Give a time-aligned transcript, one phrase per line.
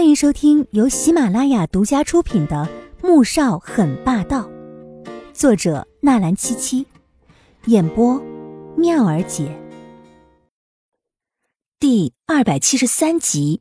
[0.00, 2.66] 欢迎收听由喜马拉雅独家出品的
[3.06, 4.48] 《穆少很霸道》，
[5.34, 6.86] 作者纳兰七七，
[7.66, 8.18] 演播
[8.78, 9.54] 妙儿姐，
[11.78, 13.60] 第二百七十三集。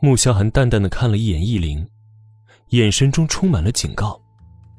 [0.00, 1.88] 穆萧寒淡淡的看了一眼易灵，
[2.68, 4.20] 眼神中充满了警告。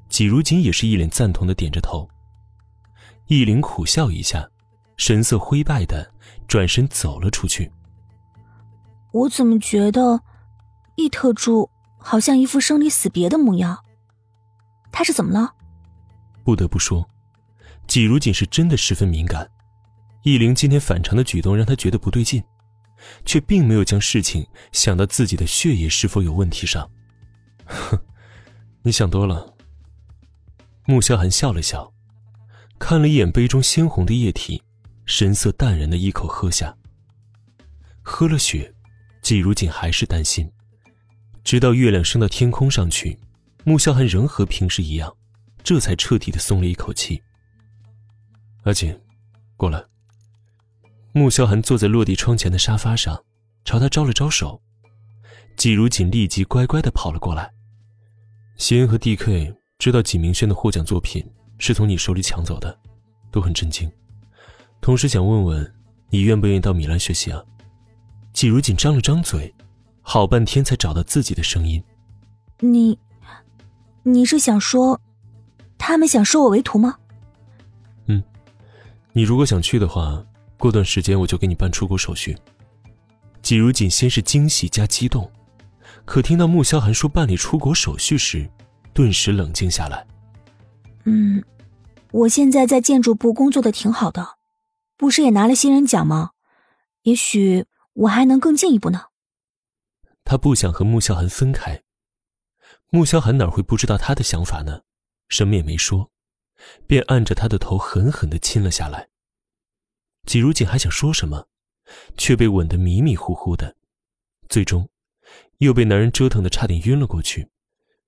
[0.07, 2.07] 季如锦也是一脸赞同的点着头。
[3.25, 4.47] 易灵苦笑一下，
[4.97, 6.07] 神色灰败的
[6.47, 7.71] 转身走了出去。
[9.13, 10.21] 我怎么觉得，
[10.95, 11.69] 易特助
[11.99, 13.83] 好像一副生离死别的模样？
[14.91, 15.53] 他是怎么了？
[16.43, 17.07] 不得不说，
[17.87, 19.47] 季如锦是真的十分敏感。
[20.23, 22.43] 易灵今天反常的举动让他觉得不对劲，
[23.23, 26.89] 却并没有将事情想到自己的血液是否有问题上。
[27.65, 27.97] 哼，
[28.81, 29.53] 你想多了。
[30.85, 31.93] 穆萧寒笑了笑，
[32.79, 34.63] 看了一眼杯中鲜红的液体，
[35.05, 36.75] 神色淡然的一口喝下。
[38.01, 38.73] 喝了血。
[39.23, 40.51] 季如锦还是担心，
[41.45, 43.17] 直到月亮升到天空上去，
[43.63, 45.15] 穆萧寒仍和平时一样，
[45.63, 47.23] 这才彻底的松了一口气。
[48.63, 48.93] 阿锦，
[49.55, 49.81] 过来。
[51.13, 53.23] 穆萧寒坐在落地窗前的沙发上，
[53.63, 54.61] 朝他招了招手。
[55.55, 57.49] 季如锦立即乖乖的跑了过来。
[58.57, 61.25] 西恩和 D.K 知道纪明轩的获奖作品
[61.59, 62.77] 是从你手里抢走的，
[63.31, 63.89] 都很震惊，
[64.81, 65.75] 同时想问问
[66.09, 67.41] 你愿不愿意到米兰学习啊？
[68.33, 69.53] 季如锦张了张嘴，
[70.01, 71.81] 好半天才找到自己的声音
[72.59, 72.97] ：“你，
[74.01, 74.99] 你是想说，
[75.77, 76.97] 他们想收我为徒吗
[78.07, 78.21] ？”“嗯，
[79.13, 80.25] 你如果想去的话，
[80.57, 82.35] 过段时间我就给你办出国手续。”
[83.43, 85.29] 季如锦先是惊喜加激动，
[86.03, 88.49] 可听到穆萧寒说办理出国手续时，
[88.93, 90.07] 顿时冷静下来。
[91.05, 91.43] “嗯，
[92.11, 94.37] 我现在在建筑部工作的挺好的，
[94.97, 96.31] 不是也拿了新人奖吗？
[97.03, 99.07] 也许……”我还能更进一步呢。
[100.23, 101.83] 他不想和穆萧寒分开，
[102.89, 104.83] 穆萧寒哪会不知道他的想法呢？
[105.27, 106.11] 什么也没说，
[106.87, 109.09] 便按着他的头狠狠的亲了下来。
[110.25, 111.47] 季如锦还想说什么，
[112.17, 113.75] 却被吻得迷迷糊糊的，
[114.47, 114.89] 最终
[115.57, 117.51] 又被男人折腾的差点晕了过去。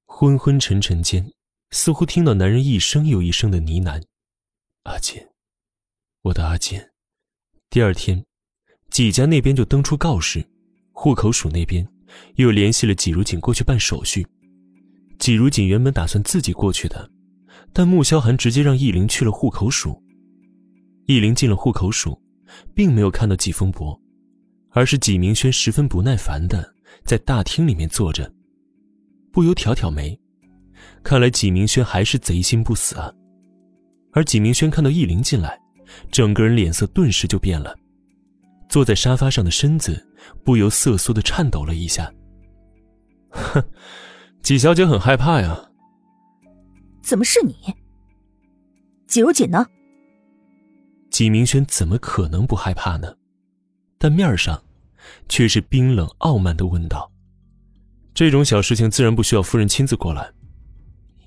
[0.06, 1.34] 昏昏沉沉间，
[1.72, 4.06] 似乎听到男人一声又一声的呢喃
[4.84, 5.28] ：“阿锦，
[6.22, 6.80] 我的阿锦。”
[7.70, 8.26] 第二天。
[8.96, 10.42] 纪家那边就登出告示，
[10.94, 11.86] 户口署那边
[12.36, 14.26] 又联系了季如锦过去办手续。
[15.20, 17.12] 季如锦原本打算自己过去的，
[17.74, 20.02] 但穆萧寒直接让易灵去了户口署。
[21.08, 22.18] 易灵进了户口署，
[22.74, 24.00] 并没有看到季风伯，
[24.70, 26.74] 而是季明轩十分不耐烦的
[27.04, 28.34] 在大厅里面坐着，
[29.30, 30.18] 不由挑挑眉，
[31.04, 33.12] 看来季明轩还是贼心不死啊。
[34.14, 35.60] 而季明轩看到易灵进来，
[36.10, 37.78] 整个人脸色顿时就变了。
[38.76, 40.06] 坐在沙发上的身子
[40.44, 42.14] 不由瑟缩的颤抖了一下。
[43.32, 43.64] 哼，
[44.42, 45.72] 季小姐很害怕呀。
[47.02, 47.56] 怎么是你？
[49.08, 49.66] 季如锦呢？
[51.10, 53.16] 季明轩怎么可能不害怕呢？
[53.98, 54.62] 但面上
[55.30, 57.10] 却是冰冷傲慢的问道
[58.14, 60.30] ：“这种小事情自然不需要夫人亲自过来。”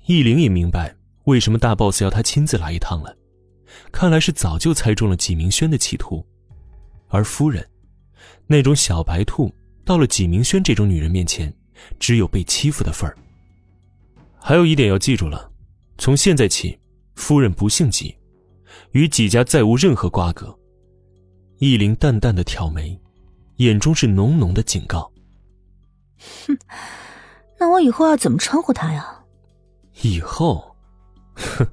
[0.05, 3.17] 易灵也明白为什么大 boss 要他亲自来一趟了，
[3.91, 6.23] 看来是早就猜中了季明轩的企图。
[7.09, 7.67] 而夫人，
[8.47, 9.53] 那种小白兔，
[9.83, 11.53] 到了纪明轩这种女人面前，
[11.99, 13.17] 只有被欺负的份儿。
[14.39, 15.51] 还有一点要记住了，
[15.97, 16.79] 从现在起，
[17.15, 18.15] 夫人不姓纪，
[18.91, 20.57] 与纪家再无任何瓜葛。
[21.57, 22.97] 易林淡淡的挑眉，
[23.57, 25.11] 眼中是浓浓的警告。
[26.45, 26.57] 哼，
[27.59, 29.19] 那我以后要怎么称呼她呀？
[30.01, 30.75] 以后，
[31.35, 31.67] 哼。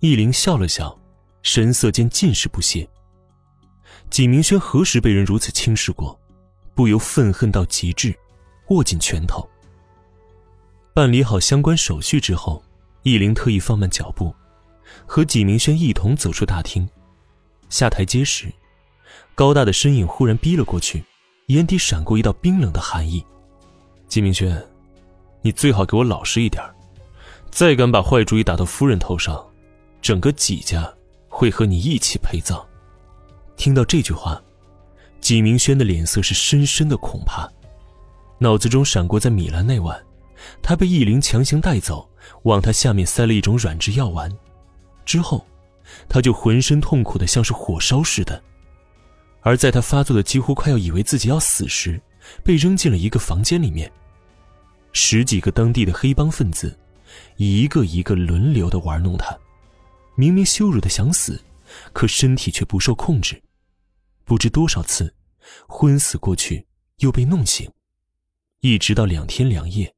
[0.00, 0.98] 易林笑了笑，
[1.42, 2.88] 神色间尽是不屑。
[4.12, 6.14] 纪明轩何时被人如此轻视过？
[6.74, 8.14] 不由愤恨到极致，
[8.68, 9.48] 握紧拳头。
[10.92, 12.62] 办理好相关手续之后，
[13.04, 14.34] 易灵特意放慢脚步，
[15.06, 16.86] 和纪明轩一同走出大厅。
[17.70, 18.52] 下台阶时，
[19.34, 21.02] 高大的身影忽然逼了过去，
[21.46, 23.24] 眼底闪过一道冰冷的寒意
[24.08, 24.62] ：“纪明轩，
[25.40, 26.62] 你最好给我老实一点，
[27.50, 29.42] 再敢把坏主意打到夫人头上，
[30.02, 30.92] 整个纪家
[31.28, 32.62] 会和你一起陪葬。”
[33.56, 34.42] 听到这句话，
[35.20, 37.48] 纪明轩的脸色是深深的恐怕，
[38.38, 40.02] 脑子中闪过在米兰那晚，
[40.60, 42.08] 他被易灵强行带走，
[42.42, 44.30] 往他下面塞了一种软质药丸，
[45.04, 45.46] 之后，
[46.08, 48.42] 他就浑身痛苦的像是火烧似的，
[49.42, 52.00] 而在他发作的几乎快要以为自己要死时，
[52.42, 53.90] 被扔进了一个房间里面，
[54.92, 56.76] 十几个当地的黑帮分子，
[57.36, 59.36] 一个一个轮流的玩弄他，
[60.16, 61.40] 明明羞辱的想死，
[61.92, 63.42] 可身体却不受控制。
[64.24, 65.14] 不知多少次，
[65.68, 66.66] 昏死过去，
[66.98, 67.70] 又被弄醒，
[68.60, 69.94] 一直到两天两夜，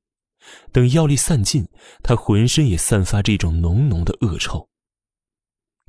[0.73, 1.69] 等药力散尽，
[2.03, 4.69] 他浑身也散发着一种浓浓的恶臭。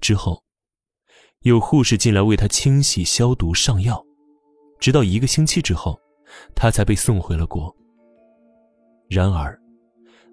[0.01, 0.43] 之后，
[1.41, 4.05] 有护士进来为他清洗、消毒、上药，
[4.79, 5.99] 直到一个星期之后，
[6.53, 7.73] 他才被送回了国。
[9.09, 9.57] 然而，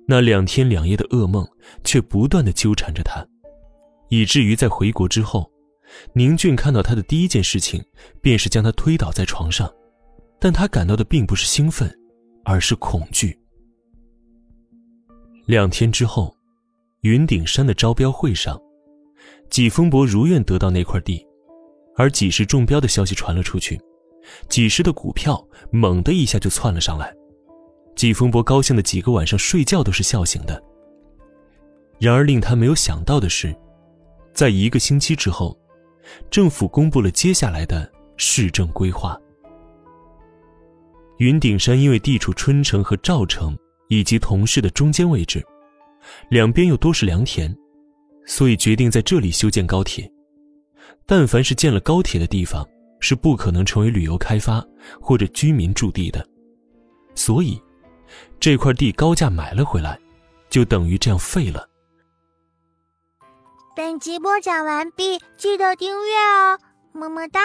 [0.08, 1.46] 那两天两夜的噩梦
[1.84, 3.24] 却不断的纠缠着他，
[4.12, 5.50] 以至于在回国之后，
[6.12, 7.82] 宁俊看到他的第一件事情
[8.20, 9.72] 便是将他推倒在床上，
[10.38, 11.90] 但他感到的并不是兴奋，
[12.44, 13.34] 而是恐惧。
[15.46, 16.36] 两天之后，
[17.00, 18.60] 云顶山的招标会上，
[19.48, 21.26] 纪风伯如愿得到那块地，
[21.96, 23.80] 而几时中标的消息传了出去，
[24.46, 27.10] 几时的股票猛的一下就窜了上来。
[27.96, 30.62] 季风伯高兴的几个晚上睡觉都是笑醒的。
[31.98, 33.56] 然而令他没有想到的是，
[34.32, 35.58] 在一个星期之后，
[36.30, 39.18] 政府公布了接下来的市政规划。
[41.18, 43.56] 云顶山因为地处春城和赵城
[43.88, 45.44] 以及同市的中间位置，
[46.30, 47.54] 两边又多是良田，
[48.26, 50.10] 所以决定在这里修建高铁。
[51.06, 52.66] 但凡是建了高铁的地方，
[53.00, 54.64] 是不可能成为旅游开发
[55.00, 56.26] 或者居民驻地的，
[57.14, 57.60] 所以。
[58.38, 59.98] 这块地高价买了回来，
[60.50, 61.66] 就等于这样废了。
[63.74, 66.58] 本集播讲完毕，记得订阅哦，
[66.92, 67.40] 么么哒。